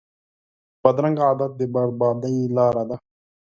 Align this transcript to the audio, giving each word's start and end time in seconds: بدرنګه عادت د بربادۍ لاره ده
بدرنګه 0.81 1.23
عادت 1.27 1.51
د 1.59 1.61
بربادۍ 1.73 2.37
لاره 2.55 2.83
ده 2.89 2.95